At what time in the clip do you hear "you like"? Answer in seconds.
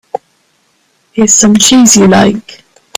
1.95-2.63